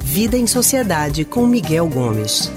Vida 0.00 0.36
em 0.36 0.46
Sociedade 0.46 1.24
com 1.24 1.46
Miguel 1.46 1.88
Gomes. 1.88 2.50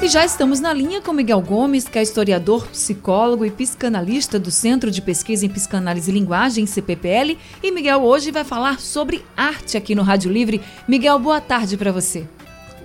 E 0.00 0.06
já 0.06 0.24
estamos 0.24 0.60
na 0.60 0.72
linha 0.72 1.02
com 1.02 1.12
Miguel 1.12 1.40
Gomes, 1.40 1.88
que 1.88 1.98
é 1.98 2.02
historiador, 2.02 2.68
psicólogo 2.68 3.44
e 3.44 3.50
psicanalista 3.50 4.38
do 4.38 4.52
Centro 4.52 4.88
de 4.88 5.02
Pesquisa 5.02 5.44
em 5.44 5.48
Psicanálise 5.48 6.12
e 6.12 6.14
Linguagem, 6.14 6.64
CPPL. 6.64 7.36
E 7.60 7.72
Miguel 7.72 8.04
hoje 8.04 8.30
vai 8.30 8.44
falar 8.44 8.78
sobre 8.78 9.24
arte 9.36 9.76
aqui 9.76 9.96
no 9.96 10.02
Rádio 10.02 10.30
Livre. 10.30 10.62
Miguel, 10.86 11.18
boa 11.18 11.40
tarde 11.40 11.76
para 11.76 11.90
você. 11.90 12.28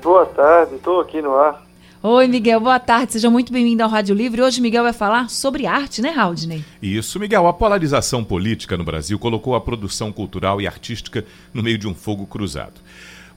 Boa 0.02 0.26
tarde, 0.26 0.74
estou 0.74 1.00
aqui 1.00 1.22
no 1.22 1.36
ar. 1.36 1.62
Oi, 2.06 2.28
Miguel, 2.28 2.60
boa 2.60 2.82
tarde. 2.82 3.14
Seja 3.14 3.30
muito 3.30 3.54
bem-vindo 3.54 3.82
ao 3.82 3.88
Rádio 3.88 4.14
Livre. 4.14 4.42
Hoje 4.42 4.60
Miguel 4.60 4.84
vai 4.84 4.92
falar 4.92 5.30
sobre 5.30 5.66
arte, 5.66 6.02
né, 6.02 6.14
Haldney? 6.14 6.62
Isso, 6.82 7.18
Miguel. 7.18 7.48
A 7.48 7.54
polarização 7.54 8.26
política 8.26 8.76
no 8.76 8.84
Brasil 8.84 9.18
colocou 9.18 9.56
a 9.56 9.62
produção 9.62 10.12
cultural 10.12 10.60
e 10.60 10.68
artística 10.68 11.24
no 11.54 11.64
meio 11.64 11.78
de 11.78 11.88
um 11.88 11.96
fogo 11.96 12.25
cruzado. 12.25 12.82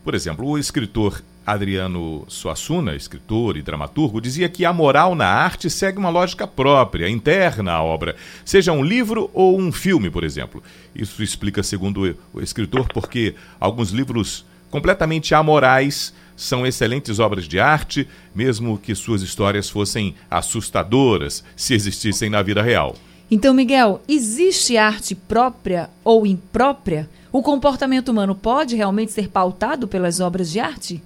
Por 0.03 0.17
exemplo, 0.17 0.45
o 0.45 0.59
escritor 0.59 1.23
Adriano 1.47 2.25
Suassuna, 2.27 2.97
escritor 2.97 3.57
e 3.57 3.63
dramaturgo, 3.63 4.21
dizia 4.21 4.49
que 4.49 4.65
a 4.65 4.73
moral 4.73 5.15
na 5.15 5.29
arte 5.29 5.71
segue 5.71 5.99
uma 5.99 6.11
lógica 6.11 6.45
própria, 6.45 7.09
interna 7.09 7.75
à 7.75 7.83
obra, 7.85 8.17
seja 8.45 8.73
um 8.73 8.83
livro 8.83 9.31
ou 9.33 9.61
um 9.61 9.71
filme, 9.71 10.11
por 10.11 10.25
exemplo. 10.25 10.61
Isso 10.93 11.23
explica, 11.23 11.63
segundo 11.63 12.17
o 12.35 12.41
escritor, 12.41 12.89
porque 12.93 13.37
alguns 13.61 13.91
livros 13.91 14.45
completamente 14.73 15.37
amorais 15.37 16.13
são 16.37 16.67
excelentes 16.67 17.19
obras 17.19 17.45
de 17.49 17.59
arte, 17.59 18.09
mesmo 18.35 18.79
que 18.79 18.95
suas 18.95 19.23
histórias 19.23 19.71
fossem 19.71 20.15
assustadoras 20.31 21.43
se 21.57 21.75
existissem 21.75 22.29
na 22.29 22.43
vida 22.43 22.63
real. 22.63 22.95
Então, 23.31 23.53
Miguel, 23.53 24.01
existe 24.09 24.77
arte 24.77 25.15
própria 25.15 25.91
ou 26.05 26.27
imprópria? 26.27 27.09
O 27.33 27.43
comportamento 27.43 28.11
humano 28.11 28.35
pode 28.35 28.77
realmente 28.77 29.11
ser 29.11 29.29
pautado 29.29 29.89
pelas 29.89 30.21
obras 30.21 30.51
de 30.51 30.61
arte? 30.61 31.03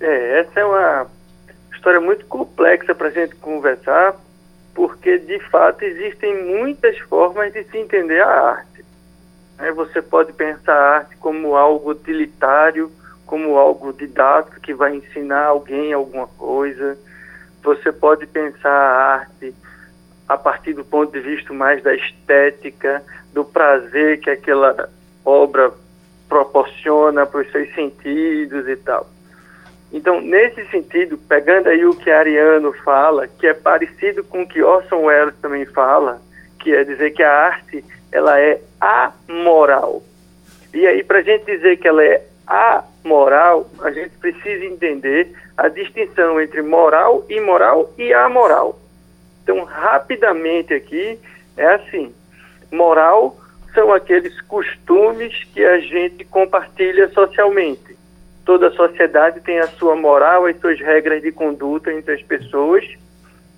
É, 0.00 0.40
essa 0.40 0.60
é 0.60 0.64
uma 0.64 1.06
história 1.72 2.00
muito 2.00 2.26
complexa 2.26 2.94
para 2.94 3.08
a 3.08 3.10
gente 3.10 3.34
conversar, 3.36 4.16
porque 4.74 5.18
de 5.18 5.38
fato 5.48 5.82
existem 5.82 6.44
muitas 6.44 6.98
formas 6.98 7.52
de 7.52 7.64
se 7.64 7.78
entender 7.78 8.20
a 8.20 8.28
arte. 8.28 8.84
É, 9.58 9.72
você 9.72 10.02
pode 10.02 10.32
pensar 10.34 10.74
a 10.74 10.96
arte 10.98 11.16
como 11.16 11.56
algo 11.56 11.90
utilitário, 11.90 12.92
como 13.28 13.58
algo 13.58 13.92
didático 13.92 14.58
que 14.58 14.72
vai 14.72 14.96
ensinar 14.96 15.44
alguém 15.44 15.92
alguma 15.92 16.26
coisa. 16.26 16.98
Você 17.62 17.92
pode 17.92 18.26
pensar 18.26 18.70
a 18.70 19.14
arte 19.16 19.54
a 20.26 20.36
partir 20.36 20.72
do 20.72 20.84
ponto 20.84 21.12
de 21.12 21.20
vista 21.20 21.52
mais 21.52 21.82
da 21.82 21.94
estética, 21.94 23.02
do 23.32 23.44
prazer 23.44 24.18
que 24.20 24.30
aquela 24.30 24.88
obra 25.24 25.70
proporciona 26.26 27.26
para 27.26 27.40
os 27.40 27.52
seus 27.52 27.72
sentidos 27.74 28.66
e 28.66 28.76
tal. 28.76 29.06
Então, 29.92 30.20
nesse 30.20 30.64
sentido, 30.70 31.18
pegando 31.18 31.68
aí 31.68 31.84
o 31.84 31.94
que 31.94 32.10
Ariano 32.10 32.72
fala, 32.82 33.28
que 33.28 33.46
é 33.46 33.54
parecido 33.54 34.24
com 34.24 34.42
o 34.42 34.48
que 34.48 34.62
Orson 34.62 35.04
Welles 35.04 35.34
também 35.40 35.66
fala, 35.66 36.20
que 36.58 36.74
é 36.74 36.82
dizer 36.82 37.10
que 37.10 37.22
a 37.22 37.32
arte 37.46 37.84
ela 38.10 38.40
é 38.40 38.60
amoral. 38.80 40.02
E 40.72 40.86
aí, 40.86 41.02
para 41.02 41.18
a 41.18 41.22
gente 41.22 41.44
dizer 41.44 41.76
que 41.76 41.88
ela 41.88 42.04
é 42.04 42.22
amoral, 42.48 43.68
a 43.82 43.90
gente 43.90 44.16
precisa 44.16 44.64
entender 44.64 45.32
a 45.56 45.68
distinção 45.68 46.40
entre 46.40 46.62
moral, 46.62 47.24
imoral 47.28 47.92
e 47.98 48.12
amoral. 48.14 48.78
Então, 49.42 49.64
rapidamente 49.64 50.72
aqui, 50.72 51.18
é 51.56 51.66
assim: 51.74 52.14
moral 52.72 53.36
são 53.74 53.92
aqueles 53.92 54.40
costumes 54.42 55.44
que 55.52 55.64
a 55.64 55.78
gente 55.78 56.24
compartilha 56.24 57.08
socialmente. 57.10 57.96
Toda 58.44 58.70
sociedade 58.70 59.40
tem 59.40 59.58
a 59.58 59.68
sua 59.68 59.94
moral, 59.94 60.46
as 60.46 60.58
suas 60.58 60.80
regras 60.80 61.22
de 61.22 61.30
conduta 61.30 61.92
entre 61.92 62.14
as 62.14 62.22
pessoas, 62.22 62.84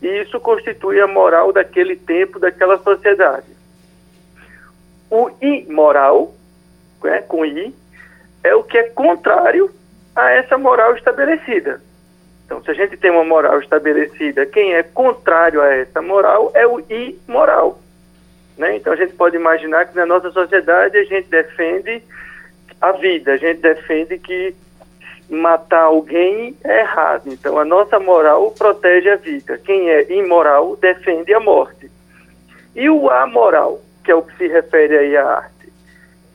e 0.03 0.07
isso 0.23 0.41
constitui 0.41 1.01
a 1.01 1.07
moral 1.07 1.53
daquele 1.53 1.95
tempo, 1.95 2.41
daquela 2.41 2.77
sociedade. 2.79 3.47
O 5.09 5.31
imoral, 5.41 6.35
né, 7.03 7.23
com 7.23 7.45
I, 7.45 7.75
é 8.43 8.55
o 8.55 8.63
que 8.63 8.79
é 8.79 8.85
contrário 8.85 9.71
a 10.15 10.31
essa 10.31 10.59
moral 10.59 10.95
estabelecida. 10.97 11.81
Então, 12.45 12.63
se 12.63 12.71
a 12.71 12.75
gente 12.75 12.97
tem 12.97 13.11
uma 13.11 13.25
moral 13.25 13.61
estabelecida, 13.61 14.45
quem 14.45 14.75
é 14.75 14.83
contrário 14.83 15.63
a 15.63 15.73
essa 15.73 16.03
moral 16.03 16.51
é 16.55 16.67
o 16.67 16.83
imoral. 16.91 17.81
Né? 18.59 18.77
Então, 18.77 18.93
a 18.93 18.97
gente 18.97 19.13
pode 19.15 19.37
imaginar 19.37 19.87
que 19.87 19.97
na 19.97 20.05
nossa 20.05 20.31
sociedade 20.33 20.99
a 20.99 21.05
gente 21.05 21.29
defende 21.29 22.03
a 22.81 22.93
vida, 22.93 23.33
a 23.33 23.37
gente 23.37 23.61
defende 23.61 24.19
que 24.19 24.55
matar 25.31 25.83
alguém 25.83 26.57
é 26.65 26.81
errado. 26.81 27.23
Então, 27.27 27.57
a 27.59 27.65
nossa 27.65 28.01
moral 28.01 28.51
protege 28.51 29.09
a 29.11 29.17
vida. 29.17 29.57
Quem 29.59 29.89
é 29.89 30.13
imoral 30.13 30.77
defende 30.77 31.33
a 31.33 31.39
morte. 31.39 31.91
E 32.75 32.91
o 32.91 33.09
amoral, 33.11 33.81
que 34.05 34.11
é 34.11 34.15
o 34.15 34.23
que 34.23 34.37
se 34.37 34.49
refere 34.49 34.99
aí 34.99 35.17
à 35.17 35.25
arte? 35.25 35.60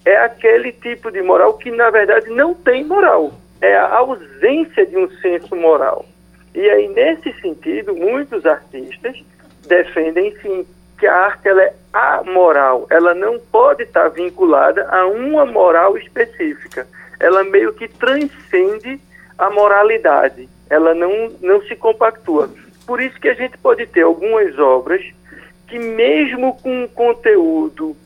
É 0.05 0.17
aquele 0.17 0.71
tipo 0.71 1.11
de 1.11 1.21
moral 1.21 1.57
que, 1.57 1.71
na 1.71 1.89
verdade, 1.89 2.29
não 2.29 2.53
tem 2.53 2.85
moral. 2.85 3.33
É 3.59 3.75
a 3.75 3.97
ausência 3.97 4.85
de 4.85 4.95
um 4.95 5.09
senso 5.17 5.55
moral. 5.55 6.05
E 6.53 6.69
aí, 6.69 6.87
nesse 6.87 7.33
sentido, 7.41 7.95
muitos 7.95 8.45
artistas 8.45 9.21
defendem, 9.67 10.35
sim, 10.41 10.65
que 10.99 11.07
a 11.07 11.15
arte 11.25 11.47
ela 11.47 11.63
é 11.63 11.73
amoral. 11.91 12.85
Ela 12.89 13.13
não 13.13 13.39
pode 13.39 13.83
estar 13.83 14.09
vinculada 14.09 14.87
a 14.89 15.07
uma 15.07 15.45
moral 15.45 15.97
específica. 15.97 16.87
Ela 17.19 17.43
meio 17.43 17.73
que 17.73 17.87
transcende 17.87 18.99
a 19.37 19.49
moralidade. 19.49 20.47
Ela 20.69 20.93
não, 20.93 21.31
não 21.41 21.61
se 21.63 21.75
compactua. 21.75 22.49
Por 22.85 23.01
isso 23.01 23.19
que 23.19 23.27
a 23.27 23.33
gente 23.33 23.57
pode 23.57 23.85
ter 23.87 24.01
algumas 24.01 24.57
obras 24.59 25.03
que, 25.67 25.79
mesmo 25.79 26.55
com 26.61 26.83
um 26.83 26.87
conteúdo 26.87 27.97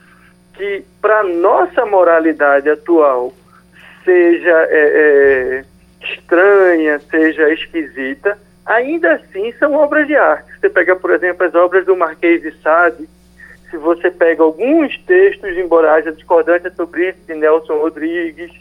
que 0.60 0.84
para 1.02 1.24
nossa 1.24 1.86
moralidade 1.86 2.70
atual 2.70 3.34
seja 4.04 4.68
é, 4.70 5.64
é, 5.64 5.66
estranha, 6.04 7.00
seja 7.10 7.50
esquisita, 7.54 8.38
ainda 8.66 9.14
assim 9.14 9.54
são 9.54 9.74
obras 9.76 10.06
de 10.06 10.18
arte. 10.18 10.52
Você 10.60 10.70
pega, 10.70 10.98
por 10.98 11.12
exemplo, 11.12 11.46
as 11.46 11.56
obras 11.56 11.86
do 11.86 11.96
Marquês 11.96 12.42
de 12.42 12.52
Sade, 12.62 13.08
se 13.72 13.78
você 13.78 14.12
pega 14.12 14.44
alguns 14.44 14.98
textos, 15.04 15.58
embora 15.58 15.94
haja 15.94 16.12
discordância 16.12 16.70
sobre 16.72 17.08
isso, 17.08 17.20
de 17.26 17.36
Nelson 17.36 17.78
Rodrigues, 17.78 18.52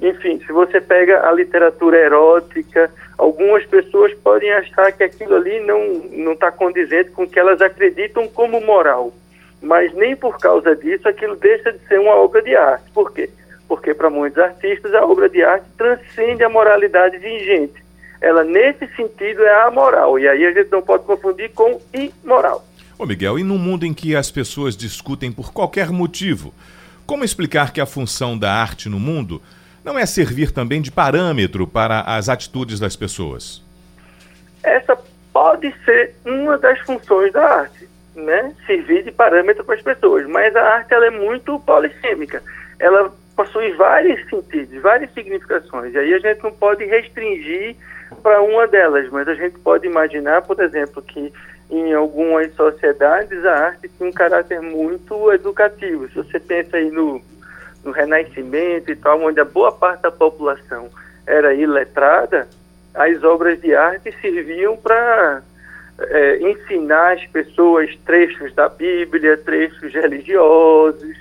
enfim, 0.00 0.38
se 0.46 0.52
você 0.52 0.80
pega 0.80 1.28
a 1.28 1.32
literatura 1.32 1.98
erótica, 1.98 2.88
algumas 3.18 3.66
pessoas 3.66 4.14
podem 4.14 4.52
achar 4.52 4.92
que 4.92 5.02
aquilo 5.02 5.34
ali 5.34 5.58
não 5.58 6.34
está 6.34 6.52
condizente 6.52 7.10
com 7.10 7.24
o 7.24 7.28
que 7.28 7.40
elas 7.40 7.60
acreditam 7.60 8.28
como 8.28 8.60
moral 8.60 9.12
mas 9.66 9.92
nem 9.94 10.14
por 10.14 10.38
causa 10.38 10.74
disso 10.76 11.08
aquilo 11.08 11.36
deixa 11.36 11.72
de 11.72 11.78
ser 11.86 11.98
uma 11.98 12.14
obra 12.14 12.40
de 12.40 12.54
arte. 12.54 12.84
Por 12.94 13.12
quê? 13.12 13.28
Porque 13.68 13.92
para 13.92 14.08
muitos 14.08 14.38
artistas 14.38 14.94
a 14.94 15.04
obra 15.04 15.28
de 15.28 15.42
arte 15.42 15.66
transcende 15.76 16.44
a 16.44 16.48
moralidade 16.48 17.18
vigente. 17.18 17.84
Ela, 18.20 18.44
nesse 18.44 18.86
sentido, 18.94 19.42
é 19.42 19.62
amoral. 19.64 20.18
E 20.18 20.28
aí 20.28 20.46
a 20.46 20.52
gente 20.52 20.70
não 20.70 20.80
pode 20.80 21.04
confundir 21.04 21.50
com 21.50 21.80
imoral. 21.92 22.64
Ô 22.98 23.04
Miguel, 23.04 23.38
e 23.38 23.44
num 23.44 23.58
mundo 23.58 23.84
em 23.84 23.92
que 23.92 24.16
as 24.16 24.30
pessoas 24.30 24.76
discutem 24.76 25.30
por 25.30 25.52
qualquer 25.52 25.90
motivo, 25.90 26.54
como 27.04 27.24
explicar 27.24 27.72
que 27.72 27.80
a 27.80 27.86
função 27.86 28.38
da 28.38 28.52
arte 28.52 28.88
no 28.88 28.98
mundo 28.98 29.42
não 29.84 29.98
é 29.98 30.06
servir 30.06 30.50
também 30.50 30.80
de 30.80 30.90
parâmetro 30.90 31.66
para 31.66 32.00
as 32.00 32.28
atitudes 32.28 32.80
das 32.80 32.96
pessoas? 32.96 33.62
Essa 34.62 34.96
pode 35.32 35.72
ser 35.84 36.14
uma 36.24 36.56
das 36.56 36.80
funções 36.80 37.32
da 37.32 37.44
arte 37.44 37.85
né, 38.16 38.54
servir 38.66 39.04
de 39.04 39.12
parâmetro 39.12 39.64
para 39.64 39.74
as 39.74 39.82
pessoas. 39.82 40.26
Mas 40.26 40.54
a 40.56 40.62
arte 40.62 40.92
ela 40.92 41.06
é 41.06 41.10
muito 41.10 41.60
polissêmica. 41.60 42.42
Ela 42.78 43.12
possui 43.36 43.72
vários 43.72 44.28
sentidos, 44.28 44.80
várias 44.80 45.12
significações. 45.12 45.94
E 45.94 45.98
aí 45.98 46.14
a 46.14 46.18
gente 46.18 46.42
não 46.42 46.52
pode 46.52 46.84
restringir 46.84 47.76
para 48.22 48.40
uma 48.40 48.66
delas, 48.66 49.08
mas 49.10 49.28
a 49.28 49.34
gente 49.34 49.58
pode 49.58 49.86
imaginar, 49.86 50.42
por 50.42 50.58
exemplo, 50.60 51.02
que 51.02 51.32
em 51.70 51.92
algumas 51.92 52.52
sociedades 52.54 53.44
a 53.44 53.66
arte 53.66 53.88
tem 53.88 54.08
um 54.08 54.12
caráter 54.12 54.60
muito 54.60 55.32
educativo. 55.32 56.08
Se 56.08 56.14
você 56.14 56.38
pensa 56.38 56.76
aí 56.76 56.90
no, 56.90 57.20
no 57.84 57.90
Renascimento 57.90 58.90
e 58.90 58.96
tal, 58.96 59.20
onde 59.20 59.40
a 59.40 59.44
boa 59.44 59.72
parte 59.72 60.02
da 60.02 60.10
população 60.10 60.88
era 61.26 61.52
iletrada, 61.54 62.48
as 62.94 63.22
obras 63.22 63.60
de 63.60 63.74
arte 63.74 64.14
serviam 64.20 64.76
para 64.76 65.42
é, 65.98 66.38
ensinar 66.50 67.14
as 67.14 67.26
pessoas 67.26 67.96
trechos 68.04 68.54
da 68.54 68.68
Bíblia, 68.68 69.36
trechos 69.36 69.92
religiosos. 69.92 71.16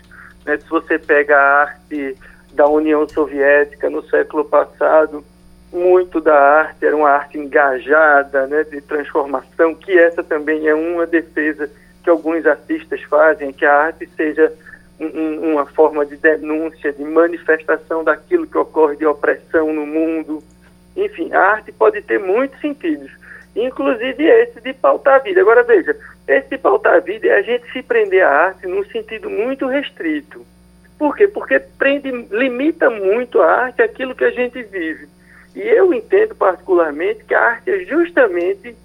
Né? 0.46 0.58
Se 0.58 0.70
você 0.70 1.00
pega 1.00 1.38
a 1.38 1.62
arte 1.62 2.18
da 2.54 2.68
União 2.68 3.08
Soviética 3.08 3.90
no 3.90 4.04
século 4.04 4.46
passado, 4.46 5.24
muito 5.72 6.22
da 6.22 6.36
arte 6.36 6.86
era 6.86 6.96
uma 6.96 7.10
arte 7.10 7.38
engajada, 7.38 8.48
né, 8.48 8.64
de 8.64 8.80
transformação, 8.82 9.76
que 9.76 9.98
essa 9.98 10.24
também 10.24 10.68
é 10.68 10.74
uma 10.74 11.06
defesa 11.06 11.70
que 12.02 12.10
alguns 12.10 12.46
artistas 12.46 13.02
fazem, 13.04 13.52
que 13.52 13.66
a 13.66 13.74
arte 13.74 14.08
seja 14.16 14.54
um, 15.00 15.52
uma 15.52 15.66
forma 15.66 16.06
de 16.06 16.16
denúncia, 16.16 16.94
de 16.94 17.04
manifestação 17.04 18.04
daquilo 18.04 18.48
que 18.48 18.58
ocorre 18.58 18.96
de 18.96 19.06
opressão 19.06 19.74
no 19.74 19.86
mundo. 19.86 20.42
Enfim, 20.96 21.34
a 21.34 21.42
arte 21.42 21.72
pode 21.74 22.02
ter 22.02 22.20
muitos 22.20 22.60
sentidos, 22.62 23.12
inclusive 23.56 24.24
esse 24.24 24.60
de 24.62 24.74
pautar 24.74 25.16
a 25.16 25.20
vida. 25.20 25.42
Agora 25.42 25.64
veja, 25.64 25.96
esse 26.28 26.50
de 26.50 26.58
pautar 26.58 26.96
a 26.96 27.00
vida 27.00 27.28
é 27.28 27.38
a 27.38 27.42
gente 27.42 27.72
se 27.72 27.82
prender 27.82 28.24
à 28.24 28.30
arte 28.30 28.68
num 28.68 28.84
sentido 28.86 29.30
muito 29.30 29.68
restrito. 29.68 30.46
Por 30.98 31.16
quê? 31.16 31.28
Porque 31.28 31.60
prende, 31.60 32.12
limita 32.32 32.90
muito 32.90 33.42
a 33.42 33.52
arte 33.52 33.82
aquilo 33.82 34.16
que 34.16 34.24
a 34.24 34.32
gente 34.32 34.62
vive. 34.64 35.08
E 35.56 35.62
eu 35.62 35.94
entendo 35.94 36.36
particularmente 36.36 37.24
que 37.24 37.34
a 37.34 37.42
arte 37.42 37.72
é 37.72 37.80
justamente 37.86 38.76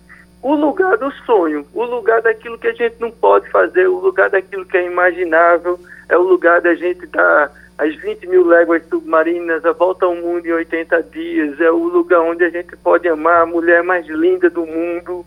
o 0.43 0.55
lugar 0.55 0.97
do 0.97 1.11
sonho, 1.25 1.67
o 1.75 1.85
lugar 1.85 2.23
daquilo 2.23 2.59
que 2.59 2.69
a 2.69 2.73
gente 2.73 2.97
não 2.99 3.11
pode 3.11 3.49
fazer, 3.51 3.89
o 3.89 3.99
lugar 3.99 4.31
daquilo 4.31 4.65
que 4.65 4.77
é 4.77 4.87
imaginável, 4.87 5.79
é 6.09 6.17
o 6.17 6.23
lugar 6.23 6.61
da 6.61 6.75
gente 6.75 7.07
dar 7.07 7.53
as 7.81 7.97
20 7.97 8.27
mil 8.27 8.47
léguas 8.47 8.87
submarinas, 8.91 9.65
a 9.65 9.73
volta 9.73 10.05
ao 10.05 10.15
mundo 10.15 10.45
em 10.45 10.53
80 10.53 11.03
dias, 11.05 11.59
é 11.59 11.71
o 11.71 11.79
lugar 11.79 12.21
onde 12.21 12.45
a 12.45 12.51
gente 12.51 12.77
pode 12.77 13.09
amar 13.09 13.41
a 13.41 13.47
mulher 13.47 13.83
mais 13.83 14.07
linda 14.07 14.51
do 14.51 14.67
mundo, 14.67 15.25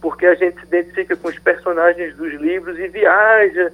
porque 0.00 0.26
a 0.26 0.34
gente 0.34 0.58
se 0.58 0.66
identifica 0.66 1.14
com 1.14 1.28
os 1.28 1.38
personagens 1.38 2.16
dos 2.16 2.32
livros 2.34 2.76
e 2.76 2.88
viaja 2.88 3.72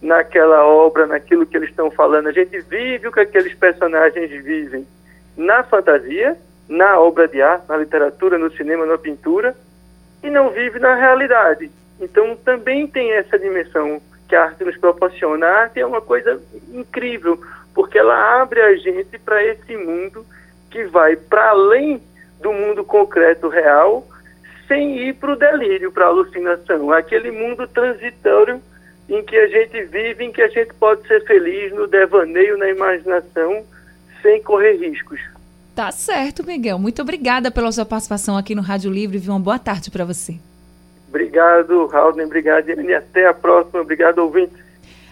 naquela 0.00 0.64
obra, 0.64 1.08
naquilo 1.08 1.44
que 1.44 1.56
eles 1.56 1.70
estão 1.70 1.90
falando. 1.90 2.28
A 2.28 2.32
gente 2.32 2.60
vive 2.60 3.08
o 3.08 3.12
que 3.12 3.18
aqueles 3.18 3.54
personagens 3.56 4.30
vivem 4.30 4.86
na 5.36 5.64
fantasia, 5.64 6.36
na 6.68 7.00
obra 7.00 7.26
de 7.26 7.42
arte, 7.42 7.68
na 7.68 7.76
literatura, 7.76 8.38
no 8.38 8.52
cinema, 8.52 8.86
na 8.86 8.96
pintura, 8.96 9.52
e 10.22 10.30
não 10.30 10.50
vive 10.50 10.78
na 10.78 10.94
realidade. 10.94 11.68
Então 12.00 12.36
também 12.36 12.86
tem 12.86 13.10
essa 13.14 13.36
dimensão 13.36 14.00
que 14.28 14.36
a 14.36 14.44
arte 14.44 14.64
nos 14.64 14.76
proporciona. 14.76 15.46
A 15.46 15.60
arte 15.62 15.80
é 15.80 15.86
uma 15.86 16.00
coisa 16.00 16.40
incrível, 16.72 17.40
porque 17.74 17.98
ela 17.98 18.40
abre 18.40 18.60
a 18.60 18.76
gente 18.76 19.18
para 19.18 19.44
esse 19.44 19.76
mundo 19.76 20.24
que 20.70 20.84
vai 20.84 21.16
para 21.16 21.50
além 21.50 22.00
do 22.40 22.52
mundo 22.52 22.84
concreto 22.84 23.48
real, 23.48 24.06
sem 24.68 24.98
ir 24.98 25.14
para 25.14 25.32
o 25.32 25.36
delírio, 25.36 25.92
para 25.92 26.06
a 26.06 26.08
alucinação. 26.08 26.92
Aquele 26.92 27.30
mundo 27.30 27.66
transitório 27.66 28.60
em 29.08 29.22
que 29.22 29.36
a 29.36 29.46
gente 29.46 29.82
vive, 29.84 30.24
em 30.24 30.32
que 30.32 30.42
a 30.42 30.48
gente 30.48 30.72
pode 30.74 31.06
ser 31.06 31.24
feliz 31.24 31.72
no 31.72 31.86
devaneio, 31.86 32.56
na 32.56 32.70
imaginação, 32.70 33.64
sem 34.22 34.42
correr 34.42 34.76
riscos. 34.76 35.20
Tá 35.74 35.90
certo, 35.90 36.44
Miguel. 36.46 36.78
Muito 36.78 37.02
obrigada 37.02 37.50
pela 37.50 37.70
sua 37.72 37.84
participação 37.84 38.36
aqui 38.36 38.54
no 38.54 38.62
Rádio 38.62 38.90
Livre. 38.90 39.20
Uma 39.28 39.40
boa 39.40 39.58
tarde 39.58 39.90
para 39.90 40.04
você. 40.04 40.38
Obrigado, 41.08 41.86
Raul. 41.86 42.20
Obrigado, 42.20 42.68
e 42.70 42.94
até 42.94 43.26
a 43.26 43.34
próxima. 43.34 43.80
Obrigado, 43.80 44.18
ouvintes. 44.18 44.63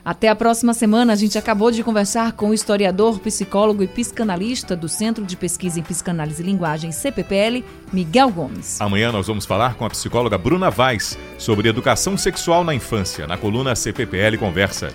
Até 0.05 0.29
a 0.29 0.35
próxima 0.35 0.75
semana. 0.75 1.13
A 1.13 1.17
gente 1.17 1.39
acabou 1.39 1.71
de 1.71 1.83
conversar 1.85 2.33
com 2.33 2.51
o 2.51 2.55
historiador, 2.55 3.21
psicólogo 3.21 3.83
e 3.83 3.87
psicanalista 3.87 4.75
do 4.75 4.89
Centro 4.89 5.25
de 5.25 5.37
Pesquisa 5.37 5.79
em 5.79 5.83
Psicanálise 5.83 6.43
e 6.43 6.47
Linguagem, 6.47 6.91
CPPL, 6.91 7.65
Miguel 7.93 8.31
Gomes. 8.31 8.81
Amanhã 8.81 9.13
nós 9.13 9.29
vamos 9.29 9.47
falar 9.47 9.75
com 9.75 9.85
a 9.85 9.91
psicóloga 9.91 10.37
Bruna 10.37 10.71
Vaz 10.71 11.17
sobre 11.39 11.69
educação 11.69 12.17
sexual 12.17 12.65
na 12.65 12.75
infância, 12.75 13.27
na 13.27 13.37
coluna 13.37 13.77
CPPL 13.77 14.39
Conversa. 14.39 14.93